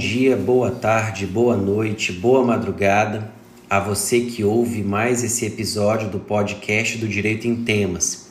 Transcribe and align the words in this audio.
Dia, 0.00 0.34
boa 0.34 0.70
tarde, 0.70 1.26
boa 1.26 1.54
noite, 1.54 2.10
boa 2.10 2.42
madrugada 2.42 3.30
a 3.68 3.78
você 3.78 4.20
que 4.20 4.42
ouve 4.42 4.82
mais 4.82 5.22
esse 5.22 5.44
episódio 5.44 6.08
do 6.08 6.18
podcast 6.18 6.96
do 6.96 7.06
Direito 7.06 7.46
em 7.46 7.54
Temas. 7.54 8.30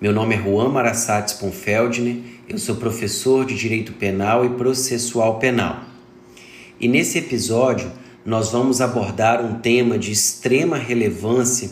Meu 0.00 0.12
nome 0.12 0.34
é 0.34 0.42
Juan 0.42 0.70
Marassates 0.70 1.34
Ponfeldner, 1.34 2.16
eu 2.48 2.58
sou 2.58 2.74
professor 2.74 3.46
de 3.46 3.54
Direito 3.54 3.92
Penal 3.92 4.44
e 4.44 4.48
Processual 4.48 5.38
Penal. 5.38 5.84
E 6.80 6.88
nesse 6.88 7.18
episódio 7.18 7.92
nós 8.26 8.50
vamos 8.50 8.80
abordar 8.80 9.40
um 9.40 9.60
tema 9.60 9.96
de 9.96 10.10
extrema 10.10 10.76
relevância 10.76 11.70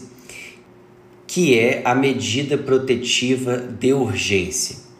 que 1.26 1.58
é 1.58 1.82
a 1.84 1.96
medida 1.96 2.56
protetiva 2.56 3.56
de 3.56 3.92
urgência. 3.92 4.91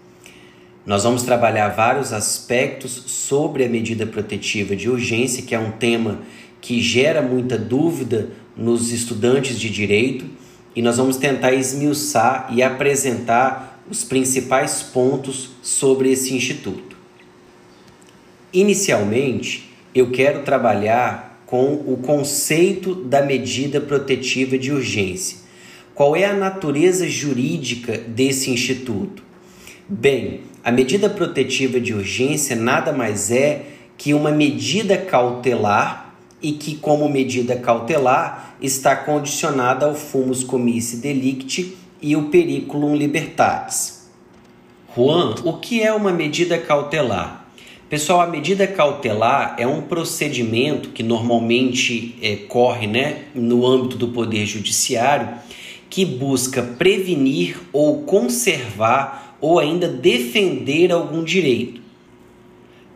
Nós 0.84 1.04
vamos 1.04 1.22
trabalhar 1.22 1.68
vários 1.68 2.12
aspectos 2.12 3.04
sobre 3.06 3.64
a 3.64 3.68
medida 3.68 4.04
protetiva 4.04 4.74
de 4.74 4.90
urgência, 4.90 5.44
que 5.44 5.54
é 5.54 5.58
um 5.58 5.70
tema 5.70 6.22
que 6.60 6.80
gera 6.80 7.22
muita 7.22 7.56
dúvida 7.56 8.30
nos 8.56 8.90
estudantes 8.90 9.58
de 9.58 9.70
direito, 9.70 10.24
e 10.74 10.82
nós 10.82 10.96
vamos 10.96 11.16
tentar 11.16 11.52
esmiuçar 11.52 12.48
e 12.50 12.62
apresentar 12.62 13.80
os 13.88 14.02
principais 14.02 14.82
pontos 14.82 15.50
sobre 15.62 16.10
esse 16.10 16.34
instituto. 16.34 16.96
Inicialmente, 18.52 19.72
eu 19.94 20.10
quero 20.10 20.42
trabalhar 20.42 21.42
com 21.46 21.74
o 21.74 21.98
conceito 21.98 22.94
da 22.94 23.22
medida 23.22 23.80
protetiva 23.80 24.58
de 24.58 24.72
urgência. 24.72 25.38
Qual 25.94 26.16
é 26.16 26.24
a 26.24 26.32
natureza 26.32 27.08
jurídica 27.08 27.98
desse 27.98 28.50
instituto? 28.50 29.22
Bem, 29.88 30.40
a 30.64 30.70
medida 30.70 31.10
protetiva 31.10 31.80
de 31.80 31.92
urgência 31.92 32.54
nada 32.54 32.92
mais 32.92 33.30
é 33.30 33.66
que 33.98 34.14
uma 34.14 34.30
medida 34.30 34.96
cautelar 34.96 36.14
e 36.40 36.52
que, 36.52 36.76
como 36.76 37.08
medida 37.08 37.56
cautelar, 37.56 38.56
está 38.60 38.94
condicionada 38.94 39.86
ao 39.86 39.94
fumus 39.94 40.44
comissi 40.44 40.98
delicti 40.98 41.76
e 42.00 42.16
o 42.16 42.28
periculum 42.28 42.94
libertatis. 42.94 44.08
Juan, 44.94 45.34
o 45.44 45.54
que 45.54 45.82
é 45.82 45.92
uma 45.92 46.12
medida 46.12 46.58
cautelar? 46.58 47.46
Pessoal, 47.88 48.20
a 48.20 48.26
medida 48.26 48.66
cautelar 48.66 49.56
é 49.58 49.66
um 49.66 49.82
procedimento 49.82 50.90
que 50.90 51.02
normalmente 51.02 52.16
é, 52.22 52.36
corre 52.36 52.86
né, 52.86 53.24
no 53.34 53.66
âmbito 53.66 53.96
do 53.96 54.08
Poder 54.08 54.46
Judiciário 54.46 55.28
que 55.90 56.06
busca 56.06 56.62
prevenir 56.62 57.60
ou 57.70 58.02
conservar 58.04 59.31
ou 59.42 59.58
ainda 59.58 59.88
defender 59.88 60.92
algum 60.92 61.22
direito. 61.24 61.82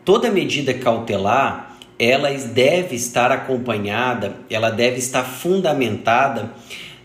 Toda 0.05 0.31
medida 0.31 0.73
cautelar, 0.73 1.77
ela 1.99 2.31
deve 2.31 2.95
estar 2.95 3.33
acompanhada, 3.33 4.37
ela 4.49 4.71
deve 4.71 4.99
estar 4.99 5.25
fundamentada 5.25 6.55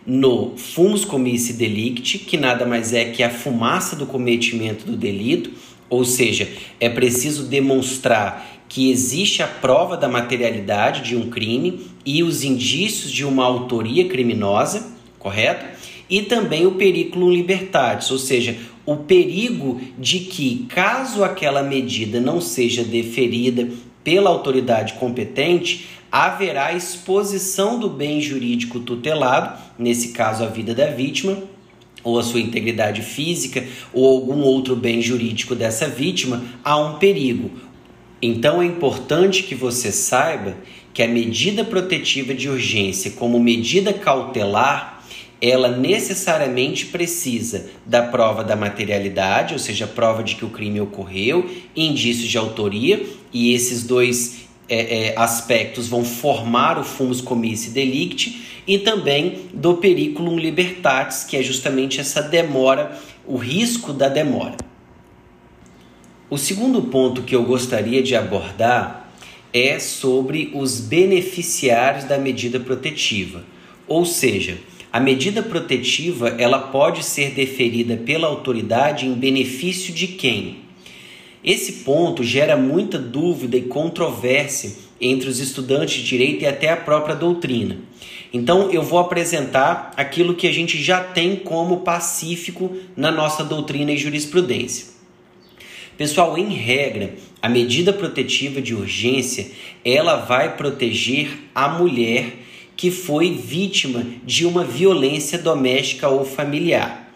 no 0.06 0.56
fumus 0.58 1.04
comissi 1.04 1.54
delicti, 1.54 2.20
que 2.20 2.38
nada 2.38 2.66
mais 2.66 2.94
é 2.94 3.06
que 3.06 3.24
a 3.24 3.30
fumaça 3.30 3.96
do 3.96 4.06
cometimento 4.06 4.86
do 4.86 4.96
delito, 4.96 5.52
ou 5.90 6.06
seja, 6.06 6.48
é 6.80 6.90
preciso 6.90 7.46
demonstrar 7.46 8.48
que 8.70 8.90
existe 8.90 9.44
a 9.44 9.48
prova 9.48 9.98
da 9.98 10.08
materialidade 10.08 11.02
de 11.02 11.16
um 11.16 11.30
crime 11.30 11.88
e 12.06 12.24
os 12.24 12.44
indícios 12.44 13.12
de 13.12 13.26
uma 13.26 13.44
autoria 13.44 14.08
criminosa, 14.08 14.92
correto? 15.20 15.66
E 16.10 16.22
também 16.22 16.66
o 16.66 16.74
periculum 16.74 17.32
libertatis, 17.32 18.12
ou 18.12 18.18
seja, 18.18 18.56
o 18.86 18.98
perigo 18.98 19.80
de 19.98 20.20
que, 20.20 20.66
caso 20.70 21.24
aquela 21.24 21.64
medida 21.64 22.20
não 22.20 22.42
seja 22.42 22.84
deferida 22.84 23.70
pela 24.04 24.30
autoridade 24.30 24.94
competente, 24.94 25.88
haverá 26.12 26.74
exposição 26.74 27.80
do 27.80 27.90
bem 27.90 28.20
jurídico 28.20 28.80
tutelado, 28.80 29.58
nesse 29.78 30.10
caso 30.10 30.44
a 30.44 30.48
vida 30.48 30.74
da 30.74 30.88
vítima, 30.88 31.38
ou 32.04 32.18
a 32.18 32.24
sua 32.24 32.40
integridade 32.40 33.02
física, 33.02 33.64
ou 33.94 34.08
algum 34.08 34.42
outro 34.42 34.76
bem 34.76 35.02
jurídico 35.02 35.56
dessa 35.56 35.88
vítima, 35.88 36.44
a 36.64 36.78
um 36.78 36.98
perigo. 36.98 37.52
Então 38.22 38.62
é 38.62 38.66
importante 38.66 39.44
que 39.44 39.56
você 39.56 39.92
saiba 39.92 40.56
que 40.94 41.02
a 41.02 41.08
medida 41.08 41.64
protetiva 41.64 42.34
de 42.34 42.50
urgência, 42.50 43.12
como 43.12 43.40
medida 43.40 43.94
cautelar, 43.94 45.01
ela 45.42 45.76
necessariamente 45.76 46.86
precisa 46.86 47.66
da 47.84 48.04
prova 48.04 48.44
da 48.44 48.56
materialidade, 48.56 49.54
ou 49.54 49.60
seja, 49.60 49.88
prova 49.88 50.24
de 50.24 50.36
que 50.36 50.46
o 50.46 50.50
crime 50.50 50.80
ocorreu, 50.80 51.50
indícios 51.76 52.30
de 52.30 52.38
autoria, 52.38 53.04
e 53.34 53.52
esses 53.52 53.84
dois 53.84 54.42
é, 54.70 55.08
é, 55.08 55.14
aspectos 55.18 55.88
vão 55.88 56.06
formar 56.06 56.78
o 56.78 56.84
fumus 56.84 57.22
comissi 57.22 57.72
delicti, 57.72 58.46
e 58.68 58.78
também 58.78 59.40
do 59.52 59.78
periculum 59.78 60.38
libertatis, 60.38 61.24
que 61.24 61.36
é 61.36 61.42
justamente 61.42 62.00
essa 62.00 62.22
demora, 62.22 62.96
o 63.26 63.36
risco 63.36 63.92
da 63.92 64.08
demora. 64.08 64.58
O 66.30 66.38
segundo 66.38 66.84
ponto 66.84 67.24
que 67.24 67.36
eu 67.36 67.44
gostaria 67.44 68.04
de 68.04 68.16
abordar 68.16 69.12
é 69.52 69.80
sobre 69.80 70.52
os 70.54 70.80
beneficiários 70.80 72.06
da 72.06 72.18
medida 72.18 72.60
protetiva, 72.60 73.44
ou 73.88 74.06
seja, 74.06 74.58
a 74.92 75.00
medida 75.00 75.42
protetiva 75.42 76.36
ela 76.38 76.60
pode 76.60 77.04
ser 77.04 77.32
deferida 77.32 77.96
pela 77.96 78.28
autoridade 78.28 79.06
em 79.06 79.14
benefício 79.14 79.94
de 79.94 80.08
quem? 80.08 80.58
Esse 81.44 81.84
ponto 81.84 82.24
gera 82.24 82.58
muita 82.58 83.00
dúvida 83.00 83.58
e 83.58 83.62
controvérsia 83.62 84.74
entre 85.00 85.30
os 85.30 85.40
estudantes 85.40 85.96
de 85.96 86.04
direito 86.04 86.44
e 86.44 86.46
até 86.46 86.70
a 86.70 86.78
própria 86.78 87.16
doutrina. 87.16 87.80
Então 88.34 88.70
eu 88.70 88.84
vou 88.84 89.00
apresentar 89.00 89.94
aquilo 89.96 90.36
que 90.36 90.48
a 90.48 90.52
gente 90.52 90.82
já 90.82 91.02
tem 91.02 91.38
como 91.38 91.80
pacífico 91.80 92.76
na 92.96 93.12
nossa 93.12 93.44
doutrina 93.44 93.92
e 93.92 93.98
jurisprudência. 93.98 94.92
Pessoal, 95.98 96.38
em 96.38 96.54
regra, 96.54 97.16
a 97.42 97.50
medida 97.50 97.94
protetiva 97.94 98.62
de 98.62 98.76
urgência, 98.76 99.52
ela 99.84 100.18
vai 100.18 100.56
proteger 100.56 101.30
a 101.54 101.70
mulher 101.70 102.34
que 102.76 102.90
foi 102.90 103.34
vítima 103.34 104.06
de 104.26 104.46
uma 104.46 104.64
violência 104.64 105.38
doméstica 105.38 106.10
ou 106.10 106.26
familiar. 106.26 107.14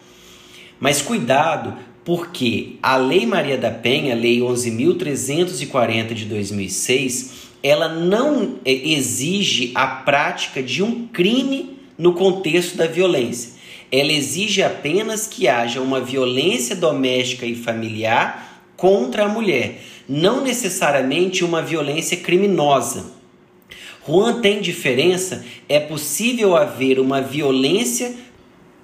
Mas 0.78 1.02
cuidado, 1.02 1.74
porque 2.04 2.76
a 2.82 2.96
Lei 2.96 3.26
Maria 3.26 3.58
da 3.58 3.70
Penha, 3.70 4.14
Lei 4.14 4.38
11.340 4.38 6.14
de 6.14 6.24
2006, 6.26 7.46
ela 7.62 7.88
não 7.88 8.58
é, 8.64 8.72
exige 8.72 9.72
a 9.74 9.86
prática 9.86 10.62
de 10.62 10.82
um 10.82 11.08
crime 11.08 11.76
no 11.98 12.12
contexto 12.12 12.76
da 12.76 12.86
violência. 12.86 13.56
Ela 13.90 14.12
exige 14.12 14.62
apenas 14.62 15.26
que 15.26 15.48
haja 15.48 15.80
uma 15.80 16.00
violência 16.00 16.76
doméstica 16.76 17.46
e 17.46 17.54
familiar 17.54 18.62
contra 18.76 19.24
a 19.24 19.28
mulher, 19.28 19.80
não 20.08 20.42
necessariamente 20.42 21.44
uma 21.44 21.62
violência 21.62 22.16
criminosa. 22.16 23.15
Juan 24.06 24.40
tem 24.40 24.60
diferença? 24.60 25.44
É 25.68 25.80
possível 25.80 26.56
haver 26.56 27.00
uma 27.00 27.20
violência 27.20 28.14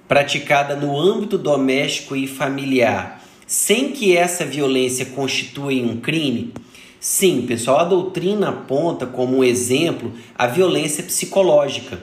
praticada 0.07 0.75
no 0.75 0.99
âmbito 0.99 1.37
doméstico 1.37 2.15
e 2.15 2.27
familiar 2.27 3.23
sem 3.45 3.91
que 3.91 4.15
essa 4.15 4.45
violência 4.45 5.05
constitua 5.05 5.71
um 5.73 5.97
crime? 5.97 6.53
Sim, 6.99 7.45
pessoal, 7.45 7.81
a 7.81 7.83
doutrina 7.83 8.49
aponta 8.49 9.05
como 9.05 9.37
um 9.37 9.43
exemplo 9.43 10.13
a 10.35 10.47
violência 10.47 11.03
psicológica. 11.03 11.99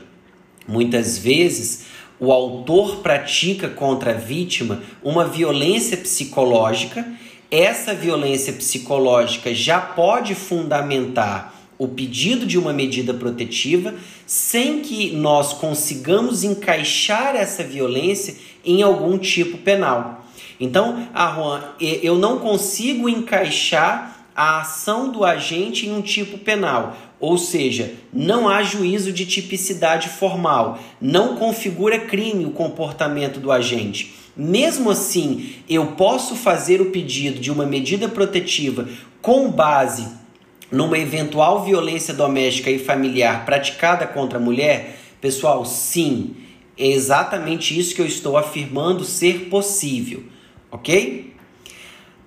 Muitas 0.69 1.19
vezes, 1.19 1.87
o 2.21 2.31
autor 2.31 2.99
pratica 2.99 3.69
contra 3.69 4.13
a 4.13 4.15
vítima 4.15 4.83
uma 5.03 5.25
violência 5.25 5.97
psicológica. 5.97 7.05
Essa 7.51 7.95
violência 7.95 8.53
psicológica 8.53 9.53
já 9.55 9.81
pode 9.81 10.35
fundamentar 10.35 11.60
o 11.81 11.89
pedido 11.89 12.45
de 12.45 12.59
uma 12.59 12.75
medida 12.75 13.15
protetiva 13.15 13.95
sem 14.27 14.81
que 14.81 15.13
nós 15.13 15.55
consigamos 15.55 16.45
encaixar 16.45 17.35
essa 17.35 17.65
violência 17.65 18.37
em 18.63 18.83
algum 18.83 19.17
tipo 19.17 19.57
penal. 19.57 20.27
Então, 20.61 21.09
ah, 21.15 21.35
Juan, 21.35 21.63
eu 21.81 22.19
não 22.19 22.39
consigo 22.39 23.09
encaixar 23.09 24.27
a 24.37 24.61
ação 24.61 25.11
do 25.11 25.25
agente 25.25 25.87
em 25.87 25.93
um 25.93 26.03
tipo 26.03 26.37
penal, 26.37 26.95
ou 27.19 27.39
seja, 27.39 27.95
não 28.13 28.47
há 28.47 28.63
juízo 28.63 29.11
de 29.11 29.25
tipicidade 29.25 30.11
formal, 30.11 30.79
não 31.01 31.37
configura 31.37 31.99
crime 31.99 32.45
o 32.45 32.51
comportamento 32.51 33.41
do 33.41 33.51
agente. 33.51 34.15
Mesmo 34.37 34.91
assim, 34.91 35.55
eu 35.67 35.87
posso 35.93 36.37
fazer 36.37 36.83
o 36.83 36.91
pedido 36.91 37.41
de 37.41 37.51
uma 37.51 37.65
medida 37.65 38.07
protetiva 38.07 38.87
com 39.23 39.51
base 39.51 40.20
numa 40.71 40.99
eventual 40.99 41.65
violência 41.65 42.15
doméstica 42.15 42.71
e 42.71 42.79
familiar 42.79 43.45
praticada 43.45 44.07
contra 44.07 44.39
a 44.39 44.43
mulher? 44.43 44.99
Pessoal, 45.21 45.65
sim, 45.65 46.37
é 46.79 46.87
exatamente 46.87 47.79
isso 47.79 47.95
que 47.95 48.01
eu 48.01 48.07
estou 48.07 48.37
afirmando 48.37 49.05
ser 49.05 49.49
possível, 49.51 50.23
ok? 50.71 51.35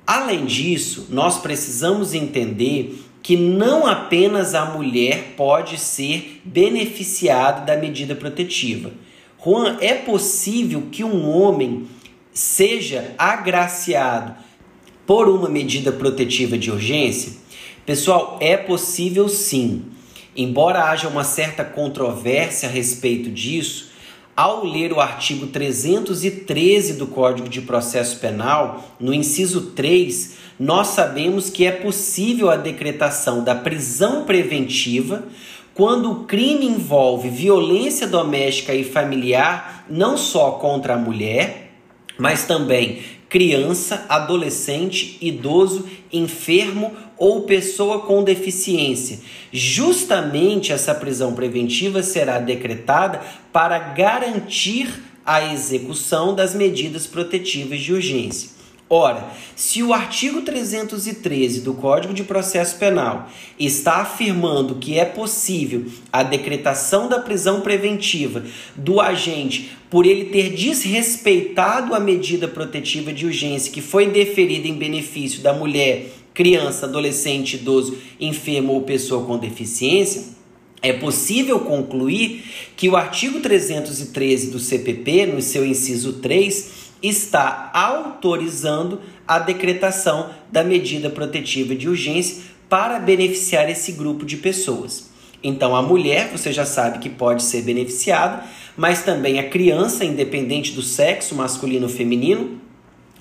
Além 0.05 0.45
disso, 0.45 1.07
nós 1.09 1.37
precisamos 1.37 2.13
entender 2.13 2.99
que 3.23 3.37
não 3.37 3.87
apenas 3.87 4.53
a 4.53 4.65
mulher 4.65 5.33
pode 5.37 5.79
ser 5.79 6.41
beneficiada 6.43 7.61
da 7.61 7.77
medida 7.79 8.13
protetiva. 8.13 8.91
Juan, 9.43 9.77
é 9.79 9.93
possível 9.93 10.89
que 10.91 11.03
um 11.03 11.29
homem 11.29 11.87
seja 12.33 13.15
agraciado 13.17 14.35
por 15.07 15.29
uma 15.29 15.47
medida 15.49 15.91
protetiva 15.91 16.57
de 16.57 16.69
urgência? 16.69 17.42
Pessoal, 17.85 18.37
é 18.39 18.55
possível 18.55 19.27
sim. 19.27 19.83
Embora 20.35 20.85
haja 20.85 21.09
uma 21.09 21.25
certa 21.25 21.65
controvérsia 21.65 22.69
a 22.69 22.71
respeito 22.71 23.29
disso, 23.29 23.91
ao 24.35 24.65
ler 24.65 24.93
o 24.93 25.01
artigo 25.01 25.47
313 25.47 26.93
do 26.93 27.07
Código 27.07 27.49
de 27.49 27.59
Processo 27.59 28.19
Penal, 28.19 28.95
no 28.99 29.13
inciso 29.13 29.71
3, 29.71 30.35
nós 30.57 30.87
sabemos 30.87 31.49
que 31.49 31.65
é 31.65 31.71
possível 31.71 32.49
a 32.49 32.55
decretação 32.55 33.43
da 33.43 33.53
prisão 33.53 34.23
preventiva 34.23 35.25
quando 35.73 36.09
o 36.09 36.23
crime 36.23 36.65
envolve 36.65 37.29
violência 37.29 38.07
doméstica 38.07 38.73
e 38.73 38.83
familiar, 38.83 39.85
não 39.89 40.17
só 40.17 40.51
contra 40.51 40.93
a 40.93 40.97
mulher, 40.97 41.71
mas 42.17 42.45
também 42.45 43.01
criança, 43.33 44.05
adolescente, 44.09 45.17
idoso, 45.19 45.87
enfermo 46.11 46.93
ou 47.17 47.41
pessoa 47.41 48.01
com 48.01 48.23
deficiência. 48.23 49.21
Justamente 49.51 50.71
essa 50.71 50.93
prisão 50.93 51.33
preventiva 51.33 52.03
será 52.03 52.37
decretada 52.37 53.21
para 53.51 53.79
garantir 53.79 54.87
a 55.25 55.51
execução 55.51 56.35
das 56.35 56.53
medidas 56.53 57.07
protetivas 57.07 57.79
de 57.79 57.91
urgência. 57.91 58.51
Ora, 58.95 59.27
se 59.55 59.81
o 59.81 59.91
artigo 59.91 60.41
313 60.41 61.61
do 61.61 61.73
Código 61.73 62.13
de 62.13 62.23
Processo 62.23 62.77
Penal 62.77 63.27
está 63.59 64.01
afirmando 64.01 64.75
que 64.75 64.99
é 64.99 65.03
possível 65.03 65.85
a 66.11 66.21
decretação 66.21 67.09
da 67.09 67.17
prisão 67.17 67.61
preventiva 67.61 68.43
do 68.75 69.01
agente 69.01 69.71
por 69.89 70.05
ele 70.05 70.25
ter 70.25 70.51
desrespeitado 70.51 71.95
a 71.95 71.99
medida 71.99 72.47
protetiva 72.47 73.11
de 73.11 73.25
urgência 73.25 73.73
que 73.73 73.81
foi 73.81 74.11
deferida 74.11 74.67
em 74.67 74.75
benefício 74.75 75.41
da 75.41 75.53
mulher, 75.53 76.11
criança, 76.31 76.85
adolescente, 76.85 77.55
idoso, 77.55 77.97
enfermo 78.19 78.73
ou 78.73 78.83
pessoa 78.83 79.25
com 79.25 79.39
deficiência, 79.39 80.33
é 80.83 80.93
possível 80.93 81.61
concluir 81.61 82.43
que 82.75 82.89
o 82.89 82.97
artigo 82.97 83.39
313 83.39 84.51
do 84.51 84.59
CPP, 84.59 85.25
no 85.27 85.41
seu 85.41 85.65
inciso 85.65 86.13
3, 86.13 86.82
está 87.03 87.69
autorizando 87.73 89.01
a 89.27 89.37
decretação 89.37 90.29
da 90.49 90.63
medida 90.63 91.09
protetiva 91.09 91.75
de 91.75 91.89
urgência 91.89 92.43
para 92.69 92.97
beneficiar 92.97 93.69
esse 93.69 93.91
grupo 93.91 94.25
de 94.25 94.37
pessoas. 94.37 95.11
Então, 95.43 95.75
a 95.75 95.81
mulher, 95.81 96.31
você 96.31 96.53
já 96.53 96.65
sabe 96.65 96.99
que 96.99 97.09
pode 97.09 97.43
ser 97.43 97.63
beneficiada, 97.63 98.45
mas 98.77 99.03
também 99.03 99.37
a 99.37 99.49
criança, 99.49 100.05
independente 100.05 100.71
do 100.71 100.81
sexo 100.81 101.35
masculino 101.35 101.87
ou 101.87 101.91
feminino, 101.91 102.61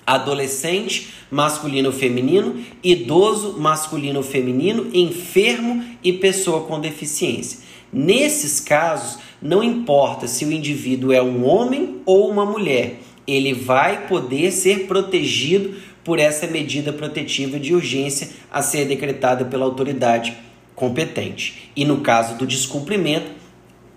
adolescente 0.05 1.13
masculino 1.29 1.89
ou 1.89 1.95
feminino, 1.95 2.63
idoso 2.83 3.59
masculino 3.59 4.19
ou 4.19 4.23
feminino, 4.23 4.89
enfermo 4.93 5.83
e 6.03 6.13
pessoa 6.13 6.61
com 6.61 6.79
deficiência. 6.79 7.59
Nesses 7.91 8.59
casos, 8.59 9.19
não 9.41 9.61
importa 9.61 10.27
se 10.27 10.45
o 10.45 10.51
indivíduo 10.51 11.11
é 11.11 11.21
um 11.21 11.45
homem 11.45 12.01
ou 12.05 12.29
uma 12.29 12.45
mulher, 12.45 13.01
ele 13.27 13.53
vai 13.53 14.07
poder 14.07 14.51
ser 14.51 14.87
protegido 14.87 15.75
por 16.03 16.19
essa 16.19 16.45
medida 16.47 16.91
protetiva 16.91 17.59
de 17.59 17.73
urgência 17.73 18.29
a 18.51 18.61
ser 18.61 18.85
decretada 18.85 19.45
pela 19.45 19.65
autoridade 19.65 20.35
competente. 20.75 21.71
E 21.75 21.85
no 21.85 22.01
caso 22.01 22.35
do 22.35 22.45
descumprimento, 22.45 23.31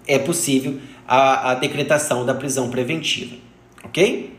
é 0.06 0.18
possível 0.18 0.78
a, 1.06 1.50
a 1.50 1.54
decretação 1.54 2.24
da 2.24 2.34
prisão 2.34 2.70
preventiva. 2.70 3.36
Ok? 3.84 4.32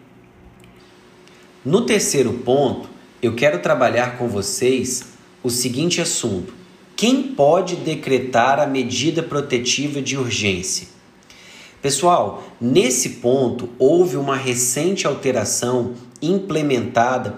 No 1.65 1.81
terceiro 1.85 2.33
ponto, 2.33 2.89
eu 3.21 3.35
quero 3.35 3.59
trabalhar 3.59 4.17
com 4.17 4.27
vocês 4.27 5.03
o 5.43 5.49
seguinte 5.49 5.99
assunto: 5.99 6.53
quem 6.95 7.23
pode 7.23 7.75
decretar 7.75 8.59
a 8.59 8.65
medida 8.65 9.21
protetiva 9.21 10.01
de 10.01 10.17
urgência? 10.17 10.87
Pessoal, 11.81 12.43
nesse 12.59 13.09
ponto 13.09 13.69
houve 13.77 14.17
uma 14.17 14.35
recente 14.35 15.05
alteração 15.05 15.93
implementada 16.19 17.37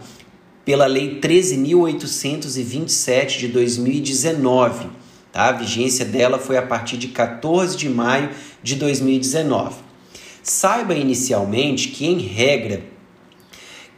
pela 0.64 0.86
Lei 0.86 1.20
13.827 1.20 3.38
de 3.38 3.50
2019. 3.50 4.88
Tá? 5.32 5.50
A 5.50 5.52
vigência 5.52 6.06
dela 6.06 6.40
foi 6.40 6.56
a 6.58 6.62
partir 6.62 6.96
de 6.96 7.10
14 7.10 7.76
de 7.76 7.90
maio 7.90 8.30
de 8.64 8.76
2019. 8.76 9.76
Saiba 10.42 10.94
inicialmente 10.94 11.90
que, 11.90 12.06
em 12.06 12.20
regra, 12.20 12.82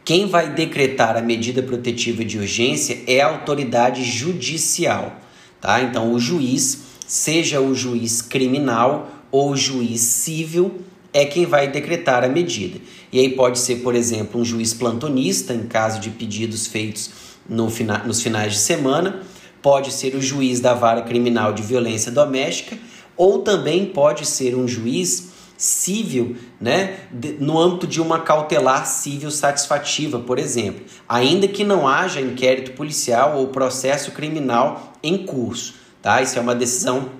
quem 0.04 0.26
vai 0.26 0.52
decretar 0.52 1.16
a 1.16 1.22
medida 1.22 1.62
protetiva 1.62 2.24
de 2.24 2.36
urgência 2.36 2.98
é 3.06 3.20
a 3.20 3.28
autoridade 3.28 4.02
judicial. 4.02 5.20
Tá? 5.60 5.80
Então, 5.82 6.12
o 6.12 6.18
juiz, 6.18 6.80
seja 7.06 7.60
o 7.60 7.72
juiz 7.74 8.20
criminal 8.20 9.08
ou 9.32 9.56
juiz 9.56 10.00
civil 10.00 10.82
é 11.12 11.24
quem 11.24 11.44
vai 11.44 11.70
decretar 11.70 12.22
a 12.22 12.28
medida. 12.28 12.78
E 13.10 13.18
aí 13.18 13.30
pode 13.30 13.58
ser, 13.58 13.76
por 13.76 13.94
exemplo, 13.94 14.40
um 14.40 14.44
juiz 14.44 14.72
plantonista, 14.72 15.52
em 15.52 15.66
caso 15.66 15.98
de 15.98 16.10
pedidos 16.10 16.66
feitos 16.66 17.10
no 17.48 17.68
fina 17.68 17.98
nos 18.04 18.22
finais 18.22 18.52
de 18.52 18.58
semana, 18.58 19.22
pode 19.60 19.92
ser 19.92 20.14
o 20.14 20.22
juiz 20.22 20.60
da 20.60 20.74
vara 20.74 21.02
criminal 21.02 21.52
de 21.52 21.62
violência 21.62 22.12
doméstica, 22.12 22.78
ou 23.16 23.40
também 23.40 23.86
pode 23.86 24.26
ser 24.26 24.54
um 24.56 24.66
juiz 24.68 25.32
civil, 25.56 26.36
né, 26.60 26.98
no 27.38 27.56
âmbito 27.56 27.86
de 27.86 28.00
uma 28.00 28.18
cautelar 28.18 28.84
civil 28.84 29.30
satisfativa, 29.30 30.18
por 30.18 30.36
exemplo, 30.36 30.84
ainda 31.08 31.46
que 31.46 31.62
não 31.62 31.86
haja 31.86 32.20
inquérito 32.20 32.72
policial 32.72 33.38
ou 33.38 33.46
processo 33.48 34.10
criminal 34.10 34.94
em 35.02 35.18
curso, 35.24 35.74
tá? 36.00 36.20
Isso 36.20 36.36
é 36.36 36.42
uma 36.42 36.54
decisão 36.54 37.10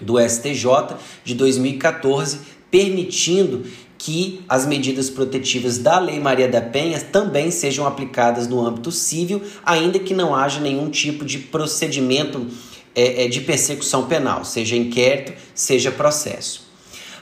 do 0.00 0.20
STJ 0.20 0.96
de 1.24 1.34
2014, 1.34 2.38
permitindo 2.70 3.64
que 3.98 4.44
as 4.48 4.66
medidas 4.66 5.08
protetivas 5.08 5.78
da 5.78 5.98
Lei 5.98 6.20
Maria 6.20 6.48
da 6.48 6.60
Penha 6.60 7.00
também 7.00 7.50
sejam 7.50 7.86
aplicadas 7.86 8.46
no 8.46 8.64
âmbito 8.64 8.92
civil, 8.92 9.42
ainda 9.64 9.98
que 9.98 10.14
não 10.14 10.34
haja 10.34 10.60
nenhum 10.60 10.90
tipo 10.90 11.24
de 11.24 11.38
procedimento 11.38 12.46
é, 12.94 13.24
é, 13.24 13.28
de 13.28 13.40
persecução 13.40 14.06
penal, 14.06 14.44
seja 14.44 14.76
inquérito, 14.76 15.32
seja 15.54 15.90
processo. 15.90 16.66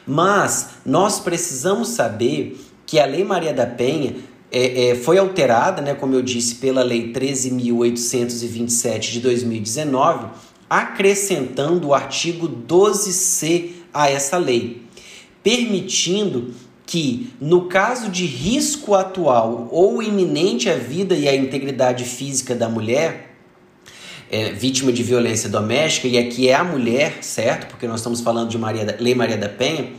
Mas 0.06 0.70
nós 0.84 1.20
precisamos 1.20 1.88
saber 1.88 2.60
que 2.84 2.98
a 2.98 3.06
Lei 3.06 3.24
Maria 3.24 3.54
da 3.54 3.66
Penha 3.66 4.16
é, 4.52 4.90
é, 4.90 4.94
foi 4.94 5.18
alterada, 5.18 5.80
né, 5.80 5.94
como 5.94 6.14
eu 6.14 6.22
disse, 6.22 6.56
pela 6.56 6.82
Lei 6.82 7.12
13.827 7.12 9.12
de 9.12 9.20
2019 9.20 10.26
acrescentando 10.68 11.88
o 11.88 11.94
artigo 11.94 12.48
12C 12.48 13.70
a 13.92 14.10
essa 14.10 14.36
lei, 14.36 14.82
permitindo 15.42 16.54
que, 16.86 17.32
no 17.40 17.66
caso 17.66 18.10
de 18.10 18.26
risco 18.26 18.94
atual 18.94 19.68
ou 19.70 20.02
iminente 20.02 20.68
à 20.68 20.76
vida 20.76 21.14
e 21.14 21.28
à 21.28 21.34
integridade 21.34 22.04
física 22.04 22.54
da 22.54 22.68
mulher, 22.68 23.34
é, 24.30 24.52
vítima 24.52 24.92
de 24.92 25.02
violência 25.02 25.48
doméstica, 25.48 26.08
e 26.08 26.18
aqui 26.18 26.48
é 26.48 26.54
a 26.54 26.64
mulher, 26.64 27.22
certo? 27.22 27.68
Porque 27.68 27.86
nós 27.86 28.00
estamos 28.00 28.20
falando 28.20 28.48
de 28.50 28.58
Maria 28.58 28.96
Lei 28.98 29.14
Maria 29.14 29.36
da 29.36 29.48
Penha, 29.48 29.92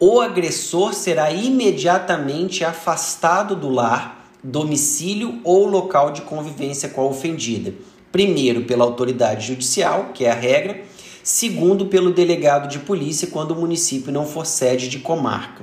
o 0.00 0.20
agressor 0.20 0.94
será 0.94 1.32
imediatamente 1.32 2.64
afastado 2.64 3.56
do 3.56 3.68
lar, 3.68 4.30
domicílio 4.44 5.40
ou 5.42 5.66
local 5.66 6.12
de 6.12 6.22
convivência 6.22 6.88
com 6.88 7.00
a 7.00 7.06
ofendida 7.06 7.74
Primeiro, 8.10 8.64
pela 8.64 8.84
autoridade 8.84 9.46
judicial, 9.46 10.10
que 10.14 10.24
é 10.24 10.30
a 10.30 10.34
regra. 10.34 10.82
Segundo, 11.22 11.86
pelo 11.86 12.12
delegado 12.12 12.68
de 12.68 12.78
polícia, 12.78 13.28
quando 13.28 13.50
o 13.50 13.60
município 13.60 14.10
não 14.10 14.26
for 14.26 14.46
sede 14.46 14.88
de 14.88 14.98
comarca. 14.98 15.62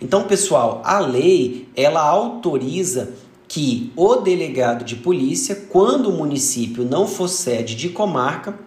Então, 0.00 0.24
pessoal, 0.24 0.82
a 0.84 0.98
lei 0.98 1.68
ela 1.76 2.00
autoriza 2.02 3.14
que 3.48 3.92
o 3.94 4.16
delegado 4.16 4.84
de 4.84 4.96
polícia, 4.96 5.54
quando 5.68 6.08
o 6.08 6.12
município 6.12 6.84
não 6.84 7.06
for 7.06 7.28
sede 7.28 7.74
de 7.74 7.88
comarca, 7.88 8.58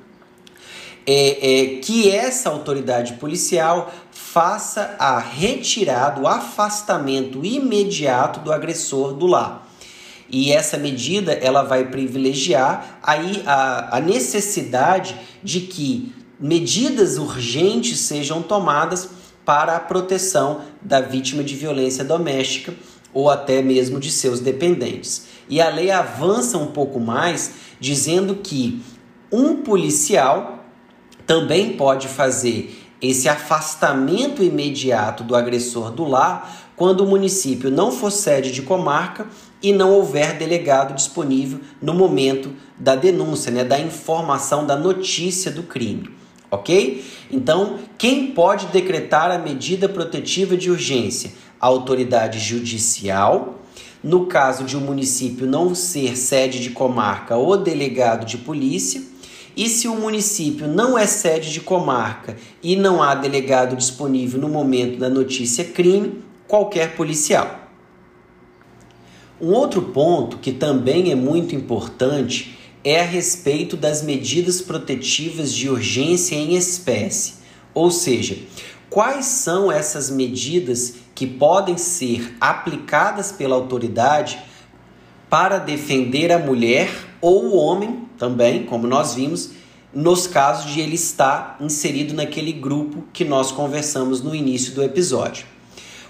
é, 1.08 1.52
é, 1.52 1.66
que 1.78 2.10
essa 2.10 2.50
autoridade 2.50 3.14
policial 3.14 3.92
faça 4.12 4.96
a 5.00 5.20
retirada, 5.20 6.22
o 6.22 6.28
afastamento 6.28 7.46
imediato 7.46 8.40
do 8.42 8.52
agressor 8.52 9.14
do 9.14 9.26
lar. 9.26 9.65
E 10.30 10.52
essa 10.52 10.78
medida 10.78 11.34
ela 11.34 11.64
vai 11.64 11.86
privilegiar 11.86 13.00
aí 13.04 13.44
a, 13.46 13.98
a 13.98 14.00
necessidade 14.02 15.16
de 15.44 15.62
que 15.62 16.14
medidas 16.40 17.18
urgentes 17.18 18.00
sejam 18.00 18.42
tomadas 18.42 19.10
para 19.46 19.76
a 19.76 19.80
proteção 19.80 20.62
da 20.82 21.00
vítima 21.00 21.44
de 21.44 21.56
violência 21.56 22.04
doméstica 22.04 22.74
ou 23.14 23.30
até 23.30 23.62
mesmo 23.62 24.00
de 24.00 24.12
seus 24.12 24.40
dependentes. 24.40 25.28
E 25.48 25.62
a 25.62 25.70
lei 25.70 25.92
avança 25.92 26.58
um 26.58 26.68
pouco 26.68 27.00
mais, 27.00 27.54
dizendo 27.80 28.36
que 28.36 28.82
Um 29.32 29.58
policial 29.58 30.66
também 31.26 31.74
pode 31.74 32.08
fazer 32.08 32.82
esse 33.02 33.28
afastamento 33.28 34.44
imediato 34.44 35.24
do 35.24 35.36
agressor 35.36 35.92
do 35.92 36.06
lar 36.06 36.72
quando 36.76 37.02
o 37.02 37.08
município 37.08 37.70
não 37.70 37.92
for 37.92 38.12
sede 38.12 38.52
de 38.52 38.62
comarca 38.62 39.28
e 39.62 39.74
não 39.74 39.92
houver 39.92 40.38
delegado 40.38 40.94
disponível 40.94 41.60
no 41.82 41.94
momento 41.94 42.54
da 42.78 42.96
denúncia, 42.96 43.52
né, 43.52 43.64
da 43.64 43.80
informação, 43.80 44.66
da 44.66 44.76
notícia 44.76 45.50
do 45.52 45.64
crime. 45.64 46.10
Ok? 46.52 47.04
Então, 47.32 47.80
quem 47.98 48.28
pode 48.28 48.68
decretar 48.68 49.32
a 49.32 49.38
medida 49.38 49.90
protetiva 49.90 50.56
de 50.56 50.70
urgência? 50.70 51.34
A 51.60 51.68
autoridade 51.68 52.40
judicial. 52.40 53.60
No 54.04 54.28
caso 54.28 54.64
de 54.64 54.78
um 54.78 54.82
município 54.82 55.48
não 55.48 55.74
ser 55.74 56.16
sede 56.16 56.62
de 56.62 56.70
comarca, 56.70 57.36
o 57.36 57.58
delegado 57.58 58.26
de 58.26 58.38
polícia. 58.38 59.02
E 59.58 59.68
se 59.68 59.88
o 59.88 59.96
município 59.96 60.68
não 60.68 60.98
é 60.98 61.08
sede 61.08 61.52
de 61.52 61.62
comarca 61.62 62.36
e 62.62 62.76
não 62.76 63.02
há 63.02 63.16
delegado 63.16 63.76
disponível 63.76 64.40
no 64.40 64.50
momento 64.50 65.00
da 65.00 65.10
notícia 65.10 65.64
crime, 65.64 66.22
qualquer 66.48 66.96
policial. 66.96 67.65
Um 69.40 69.52
outro 69.52 69.82
ponto 69.82 70.38
que 70.38 70.54
também 70.54 71.12
é 71.12 71.16
muito 71.16 71.54
importante 71.54 72.58
é 72.84 73.02
a 73.02 73.06
respeito 73.06 73.76
das 73.76 74.02
medidas 74.02 74.62
protetivas 74.62 75.54
de 75.54 75.70
urgência 75.70 76.36
em 76.36 76.56
espécie, 76.56 77.34
ou 77.74 77.92
seja, 77.92 78.38
quais 78.90 79.26
são 79.26 79.72
essas 79.72 80.10
medidas 80.10 80.94
que 81.14 81.28
podem 81.28 81.78
ser 81.78 82.36
aplicadas 82.40 83.32
pela 83.32 83.56
autoridade 83.56 84.40
para 85.30 85.58
defender 85.58 86.32
a 86.32 86.40
mulher 86.40 86.90
ou 87.20 87.46
o 87.46 87.58
homem 87.58 88.08
também, 88.18 88.64
como 88.64 88.88
nós 88.88 89.16
vimos, 89.16 89.52
nos 89.94 90.28
casos 90.28 90.72
de 90.72 90.80
ele 90.80 90.96
estar 90.96 91.58
inserido 91.60 92.14
naquele 92.14 92.54
grupo 92.54 93.04
que 93.12 93.26
nós 93.26 93.52
conversamos 93.52 94.22
no 94.22 94.36
início 94.36 94.74
do 94.74 94.84
episódio. 94.84 95.55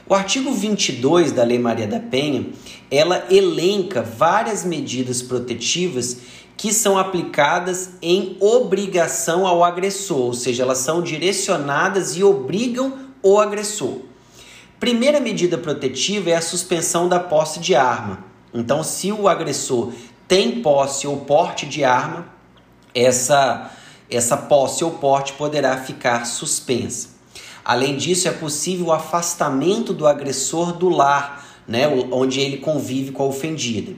O 0.08 0.14
artigo 0.14 0.52
22 0.52 1.32
da 1.32 1.44
Lei 1.44 1.58
Maria 1.58 1.88
da 1.88 2.00
Penha, 2.00 2.46
ela 2.92 3.26
elenca 3.28 4.04
várias 4.04 4.64
medidas 4.64 5.24
protetivas 5.24 6.18
que 6.56 6.72
são 6.72 6.96
aplicadas 6.96 7.92
em 8.04 8.38
obrigação 8.40 9.48
ao 9.48 9.64
agressor, 9.64 10.20
ou 10.20 10.34
seja, 10.34 10.62
elas 10.62 10.78
são 10.78 11.02
direcionadas 11.02 12.16
e 12.16 12.24
obrigam 12.24 12.94
o 13.24 13.40
agressor. 13.40 14.02
Primeira 14.80 15.20
medida 15.20 15.58
protetiva 15.58 16.30
é 16.30 16.36
a 16.36 16.42
suspensão 16.42 17.10
da 17.10 17.20
posse 17.20 17.60
de 17.60 17.74
arma. 17.74 18.24
Então, 18.54 18.84
se 18.84 19.12
o 19.12 19.28
agressor 19.28 19.92
tem 20.28 20.62
posse 20.62 21.08
ou 21.08 21.22
porte 21.22 21.66
de 21.66 21.84
arma, 21.84 22.28
essa 22.94 23.72
essa 24.08 24.38
posse 24.38 24.84
ou 24.84 24.92
porte 24.92 25.34
poderá 25.34 25.78
ficar 25.78 26.26
suspensa. 26.26 27.15
Além 27.66 27.98
disso, 27.98 28.28
é 28.28 28.32
possível 28.32 28.86
o 28.88 28.92
afastamento 28.92 29.92
do 29.92 30.06
agressor 30.06 30.74
do 30.74 30.88
lar, 30.88 31.44
né, 31.68 31.88
onde 32.12 32.40
ele 32.40 32.58
convive 32.58 33.12
com 33.12 33.24
a 33.24 33.26
ofendida. 33.26 33.94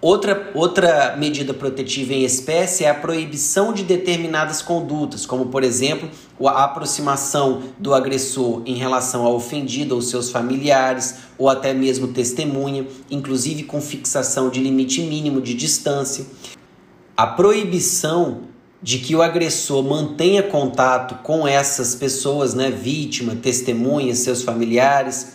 Outra, 0.00 0.50
outra 0.54 1.14
medida 1.18 1.52
protetiva 1.52 2.14
em 2.14 2.24
espécie 2.24 2.84
é 2.84 2.88
a 2.88 2.94
proibição 2.94 3.70
de 3.70 3.82
determinadas 3.82 4.62
condutas, 4.62 5.26
como, 5.26 5.46
por 5.46 5.62
exemplo, 5.62 6.08
a 6.42 6.64
aproximação 6.64 7.64
do 7.78 7.92
agressor 7.92 8.62
em 8.64 8.76
relação 8.76 9.26
ao 9.26 9.34
ofendido 9.34 9.94
ou 9.94 10.00
seus 10.00 10.30
familiares, 10.30 11.16
ou 11.36 11.50
até 11.50 11.74
mesmo 11.74 12.08
testemunha, 12.08 12.86
inclusive 13.10 13.64
com 13.64 13.78
fixação 13.78 14.48
de 14.48 14.58
limite 14.58 15.02
mínimo 15.02 15.42
de 15.42 15.52
distância. 15.52 16.24
A 17.14 17.26
proibição 17.26 18.44
de 18.82 18.98
que 18.98 19.14
o 19.14 19.22
agressor 19.22 19.82
mantenha 19.82 20.42
contato 20.42 21.16
com 21.22 21.46
essas 21.46 21.94
pessoas, 21.94 22.54
né, 22.54 22.70
vítima, 22.70 23.36
testemunha, 23.36 24.14
seus 24.14 24.42
familiares. 24.42 25.34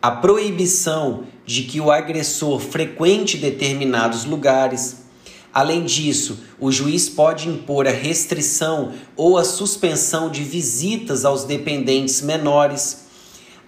A 0.00 0.10
proibição 0.10 1.24
de 1.44 1.62
que 1.62 1.80
o 1.80 1.90
agressor 1.90 2.58
frequente 2.58 3.36
determinados 3.36 4.24
lugares. 4.24 5.04
Além 5.52 5.84
disso, 5.84 6.38
o 6.58 6.72
juiz 6.72 7.08
pode 7.08 7.48
impor 7.48 7.86
a 7.86 7.92
restrição 7.92 8.92
ou 9.14 9.38
a 9.38 9.44
suspensão 9.44 10.30
de 10.30 10.42
visitas 10.42 11.24
aos 11.24 11.44
dependentes 11.44 12.20
menores. 12.20 13.06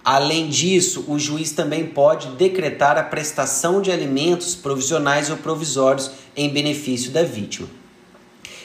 Além 0.03 0.49
disso, 0.49 1.05
o 1.07 1.17
juiz 1.17 1.51
também 1.51 1.85
pode 1.85 2.29
decretar 2.35 2.97
a 2.97 3.03
prestação 3.03 3.81
de 3.81 3.91
alimentos 3.91 4.55
provisionais 4.55 5.29
ou 5.29 5.37
provisórios 5.37 6.11
em 6.35 6.49
benefício 6.49 7.11
da 7.11 7.23
vítima. 7.23 7.78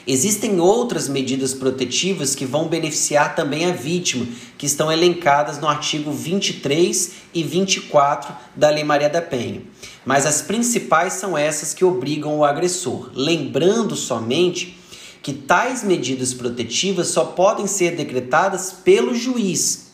Existem 0.07 0.59
outras 0.59 1.09
medidas 1.09 1.51
protetivas 1.51 2.35
que 2.35 2.45
vão 2.45 2.67
beneficiar 2.67 3.35
também 3.35 3.65
a 3.65 3.71
vítima, 3.71 4.27
que 4.55 4.67
estão 4.67 4.91
elencadas 4.91 5.57
no 5.59 5.67
artigo 5.67 6.11
23 6.11 7.11
e 7.33 7.41
24 7.41 8.35
da 8.55 8.69
Lei 8.69 8.83
Maria 8.83 9.09
da 9.09 9.21
Penha. 9.21 9.63
Mas 10.05 10.27
as 10.27 10.43
principais 10.43 11.13
são 11.13 11.35
essas 11.35 11.73
que 11.73 11.83
obrigam 11.83 12.37
o 12.37 12.45
agressor. 12.45 13.09
Lembrando 13.15 13.95
somente 13.95 14.77
que 15.23 15.33
tais 15.33 15.83
medidas 15.83 16.35
protetivas 16.35 17.07
só 17.07 17.25
podem 17.25 17.65
ser 17.65 17.95
decretadas 17.95 18.71
pelo 18.71 19.15
juiz, 19.15 19.87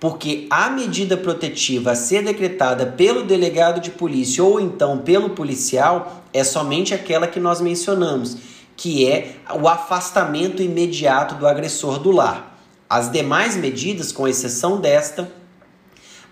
porque 0.00 0.48
a 0.50 0.68
medida 0.68 1.16
protetiva 1.16 1.92
a 1.92 1.94
ser 1.94 2.24
decretada 2.24 2.86
pelo 2.86 3.22
delegado 3.22 3.80
de 3.80 3.92
polícia 3.92 4.42
ou 4.42 4.58
então 4.58 4.98
pelo 4.98 5.30
policial 5.30 6.24
é 6.32 6.42
somente 6.42 6.92
aquela 6.92 7.28
que 7.28 7.38
nós 7.38 7.60
mencionamos 7.60 8.36
que 8.76 9.06
é 9.06 9.36
o 9.54 9.68
afastamento 9.68 10.62
imediato 10.62 11.36
do 11.36 11.46
agressor 11.46 11.98
do 11.98 12.10
lar. 12.10 12.58
As 12.88 13.10
demais 13.10 13.56
medidas, 13.56 14.12
com 14.12 14.28
exceção 14.28 14.80
desta, 14.80 15.30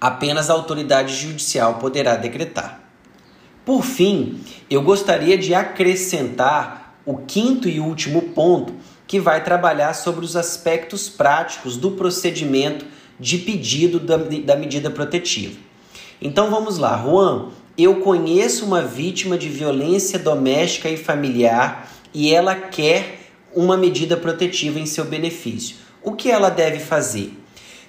apenas 0.00 0.50
a 0.50 0.54
autoridade 0.54 1.14
judicial 1.14 1.74
poderá 1.74 2.16
decretar. 2.16 2.80
Por 3.64 3.82
fim, 3.82 4.40
eu 4.68 4.82
gostaria 4.82 5.38
de 5.38 5.54
acrescentar 5.54 6.98
o 7.04 7.18
quinto 7.18 7.68
e 7.68 7.80
último 7.80 8.22
ponto, 8.30 8.74
que 9.06 9.20
vai 9.20 9.42
trabalhar 9.44 9.94
sobre 9.94 10.24
os 10.24 10.36
aspectos 10.36 11.08
práticos 11.08 11.76
do 11.76 11.92
procedimento 11.92 12.86
de 13.18 13.38
pedido 13.38 14.00
da, 14.00 14.16
da 14.16 14.56
medida 14.56 14.90
protetiva. 14.90 15.58
Então 16.20 16.50
vamos 16.50 16.78
lá, 16.78 16.96
Juan. 17.02 17.50
Eu 17.76 17.96
conheço 17.96 18.64
uma 18.64 18.82
vítima 18.82 19.36
de 19.36 19.48
violência 19.48 20.18
doméstica 20.18 20.88
e 20.88 20.96
familiar 20.96 21.91
e 22.14 22.32
ela 22.32 22.54
quer 22.54 23.20
uma 23.54 23.76
medida 23.76 24.16
protetiva 24.16 24.78
em 24.78 24.86
seu 24.86 25.04
benefício. 25.04 25.76
O 26.02 26.12
que 26.12 26.30
ela 26.30 26.48
deve 26.48 26.78
fazer? 26.78 27.38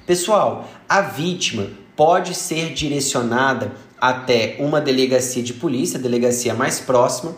Pessoal, 0.05 0.69
a 0.87 1.01
vítima 1.01 1.69
pode 1.95 2.33
ser 2.33 2.73
direcionada 2.73 3.73
até 3.99 4.57
uma 4.59 4.81
delegacia 4.81 5.41
de 5.41 5.53
polícia, 5.53 5.97
delegacia 5.97 6.53
mais 6.53 6.79
próxima. 6.79 7.35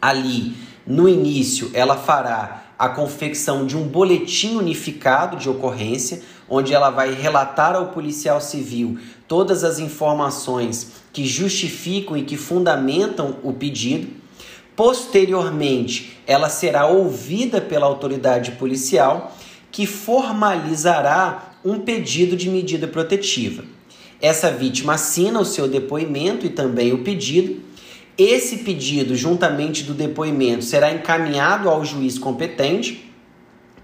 Ali, 0.00 0.54
no 0.86 1.08
início, 1.08 1.70
ela 1.72 1.96
fará 1.96 2.64
a 2.78 2.88
confecção 2.88 3.66
de 3.66 3.76
um 3.76 3.86
boletim 3.86 4.56
unificado 4.56 5.36
de 5.36 5.48
ocorrência, 5.48 6.22
onde 6.48 6.74
ela 6.74 6.90
vai 6.90 7.14
relatar 7.14 7.74
ao 7.74 7.88
policial 7.88 8.40
civil 8.40 8.98
todas 9.28 9.64
as 9.64 9.78
informações 9.78 10.92
que 11.12 11.26
justificam 11.26 12.16
e 12.16 12.22
que 12.22 12.36
fundamentam 12.36 13.36
o 13.42 13.52
pedido. 13.52 14.19
Posteriormente, 14.80 16.16
ela 16.26 16.48
será 16.48 16.86
ouvida 16.86 17.60
pela 17.60 17.84
autoridade 17.84 18.52
policial, 18.52 19.36
que 19.70 19.84
formalizará 19.84 21.56
um 21.62 21.80
pedido 21.80 22.34
de 22.34 22.48
medida 22.48 22.88
protetiva. 22.88 23.62
Essa 24.22 24.50
vítima 24.50 24.94
assina 24.94 25.38
o 25.38 25.44
seu 25.44 25.68
depoimento 25.68 26.46
e 26.46 26.48
também 26.48 26.94
o 26.94 27.04
pedido. 27.04 27.60
Esse 28.16 28.56
pedido, 28.56 29.14
juntamente 29.14 29.82
do 29.82 29.92
depoimento, 29.92 30.64
será 30.64 30.90
encaminhado 30.90 31.68
ao 31.68 31.84
juiz 31.84 32.18
competente, 32.18 33.12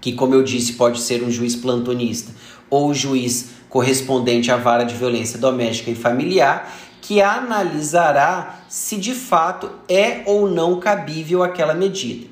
que, 0.01 0.13
como 0.13 0.33
eu 0.33 0.41
disse, 0.41 0.73
pode 0.73 0.99
ser 0.99 1.21
um 1.21 1.29
juiz 1.29 1.55
plantonista 1.55 2.31
ou 2.71 2.91
juiz 2.91 3.51
correspondente 3.69 4.49
à 4.49 4.57
vara 4.57 4.83
de 4.83 4.95
violência 4.95 5.37
doméstica 5.37 5.91
e 5.91 5.95
familiar, 5.95 6.75
que 7.07 7.21
analisará 7.21 8.59
se 8.67 8.97
de 8.97 9.13
fato 9.13 9.71
é 9.87 10.23
ou 10.25 10.49
não 10.49 10.77
cabível 10.77 11.41
aquela 11.41 11.73
medida. 11.73 12.27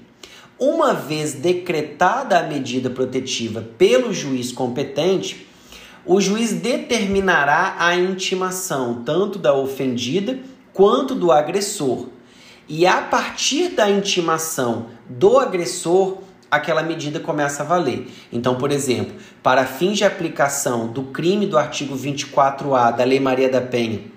Uma 0.60 0.94
vez 0.94 1.32
decretada 1.32 2.38
a 2.38 2.44
medida 2.44 2.90
protetiva 2.90 3.66
pelo 3.78 4.14
juiz 4.14 4.52
competente, 4.52 5.48
o 6.06 6.20
juiz 6.20 6.52
determinará 6.52 7.78
a 7.80 7.96
intimação 7.96 9.02
tanto 9.06 9.40
da 9.40 9.54
ofendida 9.54 10.40
quanto 10.74 11.16
do 11.16 11.32
agressor. 11.32 12.08
E 12.68 12.86
a 12.86 13.02
partir 13.02 13.70
da 13.70 13.90
intimação 13.90 14.88
do 15.10 15.40
agressor, 15.40 16.18
aquela 16.52 16.84
medida 16.84 17.18
começa 17.22 17.64
a 17.64 17.66
valer. 17.66 18.10
Então, 18.30 18.56
por 18.56 18.74
exemplo, 18.74 19.16
para 19.42 19.66
fins 19.66 20.00
de 20.00 20.04
aplicação 20.04 20.88
do 20.88 21.04
crime 21.04 21.46
do 21.46 21.58
artigo 21.58 21.96
24A 21.96 22.94
da 22.94 23.06
Lei 23.06 23.22
Maria 23.22 23.48
da 23.48 23.62
Penha, 23.62 24.15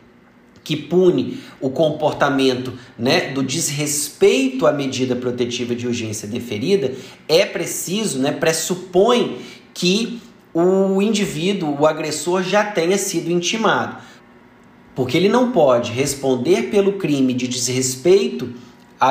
que 0.68 0.76
pune 0.76 1.38
o 1.62 1.70
comportamento 1.70 2.74
né, 2.98 3.32
do 3.32 3.42
desrespeito 3.42 4.66
à 4.66 4.72
medida 4.72 5.16
protetiva 5.16 5.74
de 5.74 5.86
urgência 5.86 6.28
deferida, 6.28 6.92
é 7.26 7.46
preciso, 7.46 8.18
né, 8.18 8.32
pressupõe 8.32 9.38
que 9.72 10.20
o 10.52 11.00
indivíduo, 11.00 11.74
o 11.80 11.86
agressor, 11.86 12.42
já 12.42 12.62
tenha 12.62 12.98
sido 12.98 13.30
intimado. 13.30 13.96
Porque 14.94 15.16
ele 15.16 15.30
não 15.30 15.52
pode 15.52 15.90
responder 15.90 16.64
pelo 16.64 16.98
crime 16.98 17.32
de 17.32 17.48
desrespeito 17.48 18.52
à, 19.00 19.10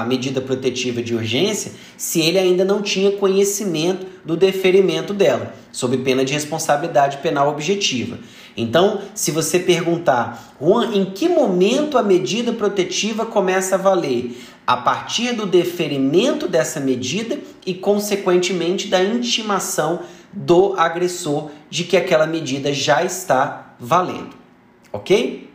à 0.00 0.04
medida 0.04 0.40
protetiva 0.40 1.02
de 1.02 1.14
urgência 1.14 1.72
se 1.96 2.20
ele 2.20 2.38
ainda 2.38 2.64
não 2.64 2.82
tinha 2.82 3.12
conhecimento 3.12 4.06
do 4.24 4.36
deferimento 4.36 5.12
dela, 5.12 5.54
sob 5.72 5.96
pena 5.98 6.24
de 6.24 6.32
responsabilidade 6.32 7.18
penal 7.18 7.48
objetiva. 7.48 8.18
Então, 8.56 9.00
se 9.14 9.30
você 9.30 9.58
perguntar, 9.58 10.54
Juan, 10.60 10.92
em 10.92 11.04
que 11.06 11.28
momento 11.28 11.96
a 11.96 12.02
medida 12.02 12.52
protetiva 12.52 13.24
começa 13.24 13.76
a 13.76 13.78
valer? 13.78 14.36
A 14.66 14.76
partir 14.76 15.32
do 15.32 15.46
deferimento 15.46 16.48
dessa 16.48 16.78
medida 16.78 17.38
e, 17.64 17.72
consequentemente, 17.72 18.88
da 18.88 19.02
intimação 19.02 20.00
do 20.32 20.74
agressor 20.76 21.50
de 21.70 21.84
que 21.84 21.96
aquela 21.96 22.26
medida 22.26 22.72
já 22.72 23.02
está 23.02 23.74
valendo. 23.78 24.36
Ok? 24.92 25.47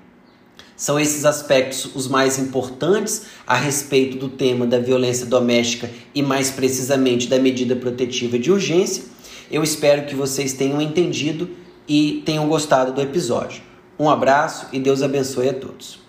São 0.76 1.00
esses 1.00 1.26
aspectos 1.26 1.96
os 1.96 2.08
mais 2.08 2.40
importantes 2.40 3.24
a 3.46 3.56
respeito 3.56 4.18
do 4.18 4.30
tema 4.30 4.66
da 4.66 4.80
violência 4.80 5.26
doméstica 5.26 5.90
e, 6.14 6.22
mais 6.22 6.52
precisamente, 6.52 7.28
da 7.28 7.40
medida 7.40 7.76
protetiva 7.76 8.40
de 8.40 8.52
urgência. 8.52 9.04
Eu 9.52 9.64
espero 9.64 10.06
que 10.06 10.16
vocês 10.16 10.54
tenham 10.54 10.82
entendido 10.82 11.50
e 11.88 12.24
tenham 12.26 12.48
gostado 12.48 12.92
do 12.92 13.02
episódio. 13.02 13.62
Um 14.00 14.10
abraço 14.10 14.68
e 14.74 14.80
Deus 14.80 15.02
abençoe 15.02 15.50
a 15.50 15.54
todos. 15.54 16.03